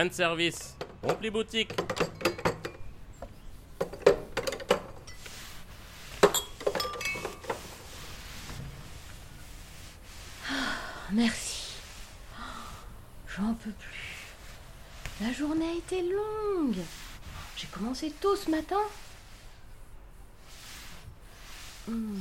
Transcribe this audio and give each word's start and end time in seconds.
fin 0.00 0.06
de 0.06 0.14
service. 0.14 0.76
Rempli 1.02 1.28
boutique. 1.28 1.72
Merci. 11.12 11.74
J'en 13.28 13.52
peux 13.52 13.72
plus. 13.72 14.34
La 15.20 15.34
journée 15.34 15.68
a 15.68 15.74
été 15.74 16.00
longue. 16.00 16.78
J'ai 17.58 17.66
commencé 17.66 18.10
tôt 18.10 18.36
ce 18.36 18.50
matin. 18.50 18.80
Hmm, 21.86 22.16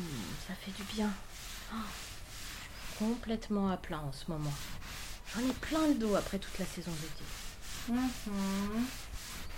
ça 0.50 0.54
fait 0.56 0.72
du 0.72 0.84
bien. 0.96 1.10
Oh, 1.72 1.78
je 1.78 2.98
suis 2.98 3.06
complètement 3.06 3.72
à 3.72 3.78
plat 3.78 4.02
en 4.02 4.12
ce 4.12 4.30
moment. 4.30 4.54
J'en 5.34 5.50
ai 5.50 5.54
plein 5.54 5.88
le 5.88 5.94
dos 5.94 6.16
après 6.16 6.40
toute 6.40 6.60
la 6.60 6.66
saison 6.66 6.92
d'été. 6.92 7.24
Mhm. 7.90 8.86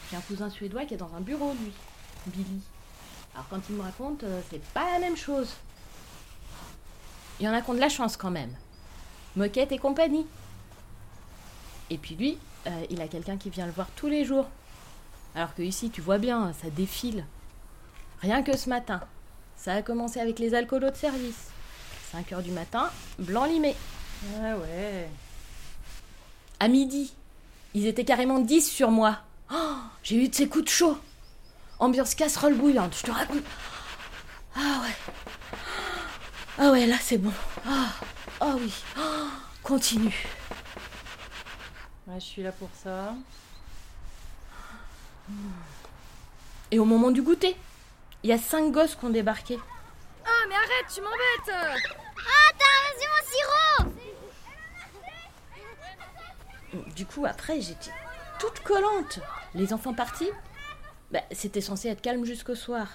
J'ai 0.10 0.18
un 0.18 0.22
cousin 0.22 0.50
suédois 0.50 0.86
qui 0.86 0.94
est 0.94 0.98
dans 0.98 1.14
un 1.16 1.22
bureau, 1.22 1.54
lui, 1.54 1.72
Billy. 2.28 2.62
Alors 3.34 3.48
quand 3.50 3.62
il 3.70 3.76
me 3.76 3.82
raconte, 3.82 4.24
euh, 4.24 4.42
c'est 4.50 4.64
pas 4.74 4.92
la 4.94 5.00
même 5.00 5.18
chose. 5.18 5.54
Il 7.40 7.46
y 7.46 7.50
en 7.50 7.54
a 7.54 7.62
qui 7.62 7.70
ont 7.70 7.74
de 7.74 7.80
la 7.80 7.90
chance 7.90 8.18
quand 8.18 8.32
même. 8.32 8.54
Moquette 9.36 9.72
et 9.72 9.78
compagnie. 9.78 10.26
Et 11.90 11.98
puis 11.98 12.16
lui, 12.16 12.38
euh, 12.68 12.86
il 12.90 13.02
a 13.02 13.08
quelqu'un 13.08 13.38
qui 13.38 13.50
vient 13.50 13.66
le 13.66 13.72
voir 13.72 13.88
tous 13.96 14.08
les 14.08 14.26
jours. 14.26 14.48
Alors 15.36 15.56
que 15.56 15.62
ici, 15.62 15.90
tu 15.90 16.02
vois 16.02 16.18
bien, 16.18 16.54
ça 16.62 16.70
défile. 16.70 17.26
Rien 18.22 18.44
que 18.44 18.56
ce 18.56 18.70
matin. 18.70 19.02
Ça 19.56 19.74
a 19.74 19.82
commencé 19.82 20.20
avec 20.20 20.40
les 20.40 20.54
alcoolos 20.54 20.92
de 20.92 20.96
service. 20.96 21.50
5 22.12 22.34
heures 22.34 22.44
du 22.44 22.52
matin, 22.52 22.90
blanc 23.18 23.46
limé. 23.46 23.76
Ah 24.36 24.58
ouais. 24.58 25.10
À 26.60 26.68
midi, 26.68 27.14
ils 27.74 27.88
étaient 27.88 28.06
carrément 28.06 28.40
10 28.40 28.70
sur 28.70 28.92
moi. 28.92 29.20
Oh, 29.54 29.76
j'ai 30.04 30.16
eu 30.18 30.28
de 30.28 30.36
ces 30.36 30.48
coups 30.48 30.66
de 30.66 30.70
chaud. 30.70 30.98
Ambiance 31.80 32.16
casserole 32.16 32.54
bouillante, 32.56 32.96
je 32.98 33.04
te 33.04 33.12
raconte. 33.12 33.44
Ah 34.56 34.82
ouais. 34.84 35.14
Ah 36.58 36.72
ouais, 36.72 36.86
là 36.86 36.98
c'est 37.02 37.18
bon. 37.18 37.34
Ah, 37.68 37.90
ah 38.40 38.56
oui. 38.60 38.74
Ah, 38.98 39.28
continue. 39.64 40.28
Ouais, 42.08 42.20
je 42.20 42.26
suis 42.26 42.44
là 42.44 42.52
pour 42.52 42.70
ça. 42.84 43.16
Et 46.72 46.80
au 46.80 46.86
moment 46.86 47.12
du 47.12 47.22
goûter, 47.22 47.56
il 48.24 48.30
y 48.30 48.34
a 48.34 48.38
cinq 48.38 48.72
gosses 48.72 48.96
qui 48.96 49.06
ont 49.06 49.10
débarqué. 49.10 49.60
Ah, 50.26 50.46
mais 50.48 50.56
arrête, 50.56 50.94
tu 50.94 51.02
m'embêtes 51.02 51.80
Du 57.02 57.08
coup, 57.08 57.26
après, 57.26 57.60
j'étais 57.60 57.90
toute 58.40 58.60
collante. 58.60 59.18
Les 59.56 59.74
enfants 59.74 59.92
partis 59.92 60.30
bah, 61.10 61.22
C'était 61.32 61.60
censé 61.60 61.88
être 61.88 62.00
calme 62.00 62.26
jusqu'au 62.26 62.54
soir. 62.54 62.86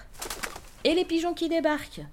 Et 0.85 0.93
les 0.93 1.03
pigeons 1.03 1.33
qui 1.33 1.49
débarquent 1.49 2.05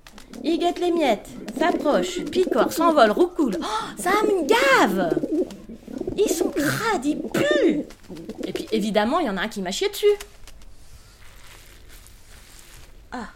Ils 0.42 0.59
guettent 0.59 0.81
les 0.81 0.91
miettes, 0.91 1.28
s'approchent, 1.56 2.25
picorent, 2.25 2.72
s'envolent, 2.72 3.12
roucoulent. 3.12 3.61
Oh, 3.62 3.84
ça 3.97 4.11
me 4.25 4.45
gave 4.45 5.20
Ils 6.17 6.28
sont 6.28 6.50
crades, 6.50 7.05
ils 7.05 7.22
puent 7.22 7.87
Et 8.45 8.53
puis 8.53 8.67
évidemment, 8.72 9.20
il 9.20 9.27
y 9.28 9.31
en 9.31 9.37
a 9.37 9.42
un 9.42 9.48
qui 9.48 9.62
m'a 9.62 9.70
chié 9.70 9.89
dessus. 9.89 10.19
Ah. 13.12 13.28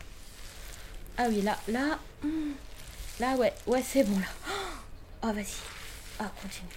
Ah 1.16 1.26
oui, 1.28 1.42
là, 1.42 1.56
là. 1.68 2.00
hmm. 2.24 2.50
Là, 3.20 3.36
ouais, 3.36 3.52
ouais, 3.68 3.84
c'est 3.86 4.02
bon 4.02 4.18
là. 4.18 4.26
Ah, 5.22 5.32
vas-y. 5.32 5.46
Ah, 6.18 6.32
continue. 6.42 6.72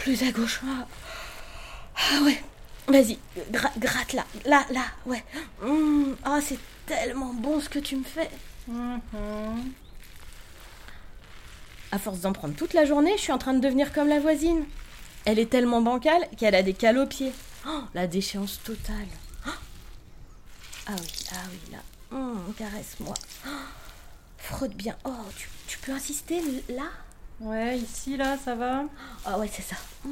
Plus 0.00 0.22
à 0.22 0.32
gauche. 0.32 0.60
Ah, 0.66 2.22
ouais. 2.22 2.42
Vas-y, 2.88 3.18
gra- 3.52 3.72
gratte 3.78 4.12
là. 4.14 4.24
Là, 4.46 4.66
là, 4.70 4.84
ouais. 5.06 5.22
Hum, 5.62 6.16
Ah, 6.24 6.40
c'est 6.44 6.58
tellement 6.86 7.32
bon 7.34 7.60
ce 7.60 7.68
que 7.68 7.78
tu 7.78 7.96
me 7.96 8.04
fais. 8.04 8.30
Mhm. 8.66 9.72
À 11.92 11.98
force 11.98 12.20
d'en 12.20 12.32
prendre 12.32 12.54
toute 12.54 12.72
la 12.72 12.84
journée, 12.84 13.12
je 13.16 13.22
suis 13.22 13.32
en 13.32 13.38
train 13.38 13.52
de 13.54 13.60
devenir 13.60 13.92
comme 13.92 14.08
la 14.08 14.20
voisine. 14.20 14.64
Elle 15.24 15.38
est 15.38 15.50
tellement 15.50 15.82
bancale 15.82 16.22
qu'elle 16.38 16.54
a 16.54 16.62
des 16.62 16.72
cales 16.74 16.98
aux 16.98 17.06
pieds. 17.06 17.32
Oh, 17.68 17.80
la 17.94 18.06
déchéance 18.06 18.60
totale. 18.64 19.06
Oh. 19.46 19.50
Ah 20.86 20.92
oui, 20.98 21.12
ah 21.32 21.36
oui, 21.50 21.72
là. 21.72 21.78
Hum, 22.16 22.54
Caresse-moi. 22.56 23.14
Oh, 23.46 23.50
Frotte 24.38 24.74
bien. 24.74 24.96
Oh, 25.04 25.10
tu 25.66 25.78
peux 25.78 25.92
insister 25.92 26.40
là? 26.70 26.84
Ouais, 27.40 27.78
ici, 27.78 28.16
là, 28.16 28.36
ça 28.36 28.54
va? 28.54 28.84
Ah 29.24 29.38
ouais, 29.38 29.48
c'est 29.52 29.62
ça. 29.62 29.76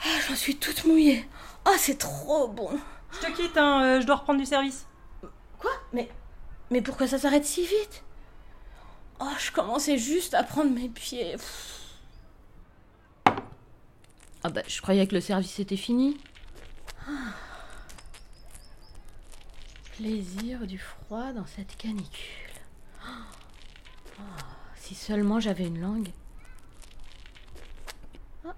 Ah, 0.00 0.20
j'en 0.28 0.36
suis 0.36 0.56
toute 0.56 0.84
mouillée. 0.84 1.28
Ah, 1.64 1.74
c'est 1.76 1.98
trop 1.98 2.46
bon. 2.46 2.70
Je 3.10 3.18
te 3.26 3.32
quitte, 3.32 3.56
hein, 3.56 3.82
euh, 3.82 4.00
je 4.00 4.06
dois 4.06 4.14
reprendre 4.14 4.38
du 4.38 4.46
service. 4.46 4.86
Quoi? 5.58 5.72
Mais 5.92 6.08
mais 6.70 6.82
pourquoi 6.82 7.08
ça 7.08 7.18
s'arrête 7.18 7.44
si 7.44 7.62
vite? 7.62 8.04
Oh, 9.20 9.26
je 9.38 9.50
commençais 9.50 9.96
juste 9.98 10.34
à 10.34 10.42
prendre 10.44 10.70
mes 10.70 10.88
pieds. 10.88 11.32
Pff. 11.32 11.74
Ah 14.44 14.50
bah, 14.50 14.62
je 14.68 14.80
croyais 14.80 15.06
que 15.06 15.14
le 15.14 15.20
service 15.20 15.58
était 15.58 15.76
fini. 15.76 16.16
Ah. 17.08 17.32
Plaisir 19.96 20.66
du 20.66 20.78
froid 20.78 21.32
dans 21.32 21.46
cette 21.46 21.76
canicule. 21.76 22.52
Oh, 23.04 24.22
si 24.88 24.94
seulement 24.94 25.38
j'avais 25.38 25.66
une 25.66 25.82
langue. 25.82 26.08
Ah. 28.46 28.54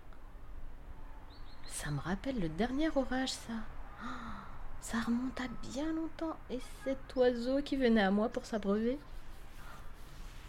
Ça 1.66 1.91
me 1.91 1.98
rappelle 1.98 2.38
le 2.38 2.48
dernier 2.48 2.88
orage, 2.94 3.32
ça. 3.32 3.54
Ah, 4.00 4.44
Ça 4.80 5.00
remonte 5.00 5.41
à 5.41 5.48
bien 5.72 5.92
longtemps. 5.92 6.36
Et 6.48 6.60
cet 6.84 7.16
oiseau 7.16 7.60
qui 7.62 7.74
venait 7.74 8.04
à 8.04 8.12
moi 8.12 8.28
pour 8.28 8.46
s'abreuver. 8.46 8.96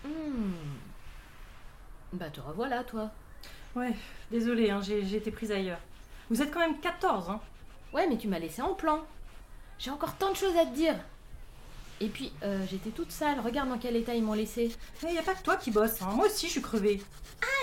Hmm. 0.06 0.54
Bah 2.14 2.30
te 2.30 2.42
revoilà, 2.42 2.84
toi. 2.84 3.10
Ouais, 3.76 3.96
désolé, 4.30 4.70
hein, 4.70 4.82
j'ai 4.84 5.04
j'ai 5.04 5.18
été 5.18 5.32
prise 5.32 5.52
ailleurs. 5.52 5.80
Vous 6.30 6.44
êtes 6.44 6.52
quand 6.54 6.60
même 6.60 6.80
14, 6.80 7.32
hein 7.32 7.42
Ouais, 7.92 8.06
mais 8.08 8.20
tu 8.20 8.28
m'as 8.28 8.38
laissé 8.38 8.62
en 8.62 8.76
plan. 8.76 9.04
J'ai 9.80 9.90
encore 9.90 10.14
tant 10.14 10.30
de 10.30 10.38
choses 10.38 10.56
à 10.58 10.66
te 10.68 10.76
dire. 10.76 10.96
Et 12.04 12.08
puis, 12.10 12.34
euh, 12.44 12.66
j'étais 12.70 12.90
toute 12.90 13.12
sale. 13.12 13.40
Regarde 13.40 13.70
dans 13.70 13.78
quel 13.78 13.96
état 13.96 14.14
ils 14.16 14.24
m'ont 14.24 14.34
laissé. 14.34 14.76
Il 15.04 15.10
n'y 15.10 15.20
a 15.20 15.22
pas 15.24 15.36
que 15.36 15.44
toi 15.44 15.56
qui 15.56 15.70
bosse, 15.72 16.02
hein. 16.02 16.10
moi 16.16 16.26
aussi 16.26 16.48
je 16.48 16.52
suis 16.54 16.62
crevée. 16.62 17.02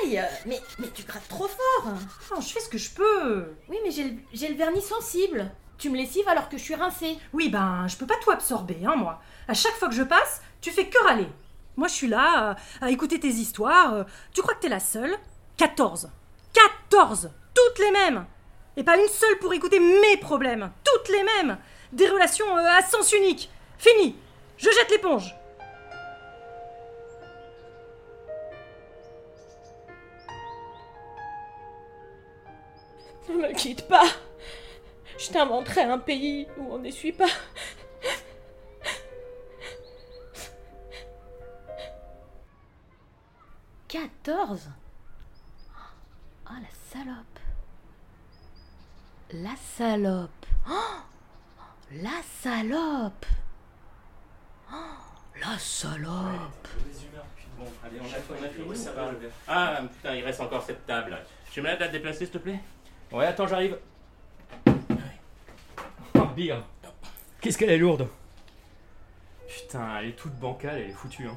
Aïe 0.04 0.22
Mais, 0.46 0.60
mais 0.78 0.88
tu 0.94 1.02
grattes 1.02 1.26
trop 1.28 1.48
fort 1.48 1.92
Non, 2.34 2.40
je 2.40 2.48
fais 2.48 2.60
ce 2.60 2.68
que 2.68 2.78
je 2.78 2.90
peux. 2.90 3.52
Oui, 3.68 3.76
mais 3.84 3.90
j'ai 3.90 4.04
le, 4.04 4.16
j'ai 4.32 4.48
le 4.48 4.54
vernis 4.54 4.80
sensible. 4.80 5.50
Tu 5.76 5.90
me 5.90 5.96
lessives 5.96 6.28
alors 6.28 6.48
que 6.48 6.56
je 6.56 6.62
suis 6.62 6.74
rincée. 6.74 7.18
Oui, 7.32 7.48
ben, 7.48 7.86
je 7.88 7.96
peux 7.96 8.06
pas 8.06 8.16
tout 8.22 8.30
absorber, 8.30 8.78
hein, 8.86 8.94
moi. 8.96 9.20
À 9.48 9.54
chaque 9.54 9.74
fois 9.74 9.88
que 9.88 9.94
je 9.94 10.02
passe, 10.04 10.40
tu 10.60 10.70
fais 10.70 10.86
que 10.88 11.04
râler. 11.04 11.28
Moi, 11.76 11.88
je 11.88 11.94
suis 11.94 12.08
là, 12.08 12.50
euh, 12.50 12.54
à 12.86 12.90
écouter 12.90 13.18
tes 13.20 13.28
histoires. 13.28 13.94
euh, 13.94 14.04
Tu 14.34 14.40
crois 14.42 14.54
que 14.54 14.60
t'es 14.62 14.68
la 14.68 14.80
seule? 14.80 15.16
14. 15.56 16.10
14 16.52 17.30
Toutes 17.54 17.78
les 17.84 17.90
mêmes 17.90 18.24
Et 18.76 18.82
pas 18.84 18.96
une 18.96 19.08
seule 19.08 19.38
pour 19.40 19.52
écouter 19.52 19.80
mes 19.80 20.16
problèmes. 20.16 20.70
Toutes 20.84 21.08
les 21.08 21.22
mêmes 21.24 21.58
Des 21.92 22.08
relations 22.08 22.56
à 22.56 22.82
sens 22.82 23.12
unique. 23.12 23.50
Fini 23.78 24.16
Je 24.58 24.68
jette 24.70 24.90
l'éponge. 24.90 25.34
Ne 33.28 33.34
me 33.34 33.54
quitte 33.54 33.86
pas. 33.86 34.08
Je 35.16 35.30
t'inventerai 35.30 35.82
un 35.82 35.98
pays 35.98 36.48
où 36.56 36.72
on 36.74 36.78
n'essuie 36.78 37.12
pas. 37.12 37.28
Quatorze. 43.86 44.70
Oh 46.50 46.54
la 46.60 46.68
salope. 46.90 47.38
La 49.30 49.56
salope. 49.56 50.46
Oh 50.68 51.00
La 51.92 52.22
salope 52.42 53.24
Oh 54.72 54.74
La 55.40 55.58
salope 55.58 56.68
Bon, 57.58 57.64
allez, 57.84 57.98
on 58.00 58.04
a, 58.04 58.40
on 58.40 58.44
a 58.44 58.48
fini, 58.48 58.76
ça 58.76 58.92
va. 58.92 59.10
Ah, 59.48 59.80
putain, 59.82 60.14
il 60.14 60.24
reste 60.24 60.40
encore 60.40 60.62
cette 60.62 60.86
table. 60.86 61.16
Tu 61.50 61.60
mets 61.60 61.70
la 61.70 61.76
date 61.76 61.92
déplacée, 61.92 62.20
s'il 62.26 62.30
te 62.30 62.38
plaît? 62.38 62.60
Ouais, 63.10 63.26
attends, 63.26 63.48
j'arrive. 63.48 63.78
Oh, 66.14 66.28
Qu'est-ce 67.40 67.58
qu'elle 67.58 67.70
est 67.70 67.78
lourde 67.78 68.08
Putain, 69.48 69.98
elle 69.98 70.08
est 70.10 70.12
toute 70.12 70.34
bancale, 70.34 70.78
elle 70.78 70.90
est 70.90 70.92
foutue. 70.92 71.26
Hein. 71.26 71.36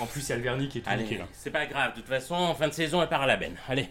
En 0.00 0.06
plus, 0.06 0.20
il 0.26 0.30
y 0.30 0.32
a 0.32 0.36
le 0.36 0.42
vernis 0.42 0.68
qui 0.68 0.78
est 0.78 0.82
tout 0.82 0.90
niqué 0.90 1.04
Allez, 1.14 1.18
là. 1.18 1.24
c'est 1.32 1.50
pas 1.50 1.66
grave. 1.66 1.92
De 1.92 2.00
toute 2.00 2.08
façon, 2.08 2.34
en 2.34 2.54
fin 2.54 2.66
de 2.68 2.72
saison, 2.72 3.02
elle 3.02 3.08
part 3.08 3.22
à 3.22 3.26
la 3.26 3.36
benne. 3.36 3.56
Allez. 3.68 3.88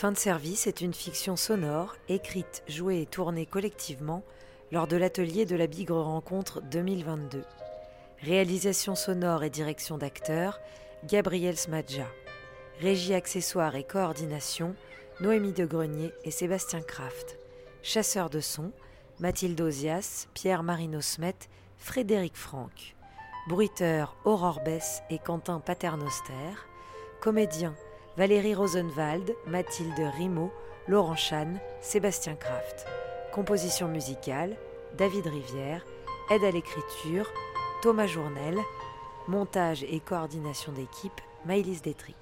Fin 0.00 0.12
de 0.12 0.16
service 0.16 0.66
est 0.66 0.80
une 0.80 0.94
fiction 0.94 1.36
sonore, 1.36 1.94
écrite, 2.08 2.62
jouée 2.66 3.02
et 3.02 3.06
tournée 3.06 3.44
collectivement 3.44 4.22
lors 4.72 4.86
de 4.86 4.96
l'atelier 4.96 5.44
de 5.44 5.54
la 5.56 5.66
Bigre 5.66 6.02
Rencontre 6.02 6.62
2022. 6.62 7.44
Réalisation 8.22 8.94
sonore 8.94 9.44
et 9.44 9.50
direction 9.50 9.98
d'acteurs, 9.98 10.58
Gabriel 11.04 11.58
Smadja. 11.58 12.06
Régie 12.80 13.12
accessoire 13.12 13.76
et 13.76 13.84
coordination, 13.84 14.74
Noémie 15.20 15.52
de 15.52 15.66
Grenier 15.66 16.14
et 16.24 16.30
Sébastien 16.30 16.80
Kraft. 16.80 17.36
Chasseur 17.82 18.30
de 18.30 18.40
son, 18.40 18.72
Mathilde 19.18 19.60
Ozias, 19.60 20.28
Pierre 20.32 20.62
Marino 20.62 21.02
Smet, 21.02 21.36
Frédéric 21.76 22.38
Franck. 22.38 22.96
Bruiteur, 23.50 24.16
Aurore 24.24 24.62
Bess 24.64 25.02
et 25.10 25.18
Quentin 25.18 25.60
Paternoster. 25.60 26.56
Comédien, 27.20 27.74
Valérie 28.20 28.54
Rosenwald, 28.54 29.34
Mathilde 29.46 30.12
Rimaud, 30.18 30.52
Laurent 30.88 31.16
Chan, 31.16 31.54
Sébastien 31.80 32.34
Kraft. 32.34 32.84
Composition 33.32 33.88
musicale, 33.88 34.58
David 34.98 35.26
Rivière. 35.26 35.86
Aide 36.30 36.44
à 36.44 36.50
l'écriture, 36.50 37.32
Thomas 37.80 38.06
Journel. 38.06 38.58
Montage 39.26 39.84
et 39.84 40.00
coordination 40.00 40.70
d'équipe, 40.72 41.18
Maëlys 41.46 41.80
Détry. 41.80 42.14